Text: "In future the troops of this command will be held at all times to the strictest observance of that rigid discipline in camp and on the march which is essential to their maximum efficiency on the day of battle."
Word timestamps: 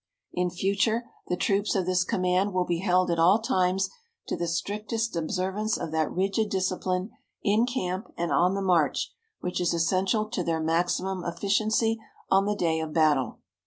"In 0.33 0.49
future 0.49 1.03
the 1.27 1.37
troops 1.37 1.75
of 1.75 1.85
this 1.85 2.03
command 2.03 2.53
will 2.53 2.65
be 2.65 2.79
held 2.79 3.11
at 3.11 3.19
all 3.19 3.37
times 3.39 3.87
to 4.27 4.35
the 4.35 4.47
strictest 4.47 5.15
observance 5.15 5.77
of 5.77 5.91
that 5.91 6.11
rigid 6.11 6.49
discipline 6.49 7.11
in 7.43 7.67
camp 7.67 8.11
and 8.17 8.31
on 8.31 8.55
the 8.55 8.63
march 8.63 9.13
which 9.41 9.61
is 9.61 9.75
essential 9.75 10.25
to 10.29 10.43
their 10.43 10.59
maximum 10.59 11.23
efficiency 11.23 11.99
on 12.31 12.47
the 12.47 12.55
day 12.55 12.79
of 12.79 12.93
battle." 12.93 13.41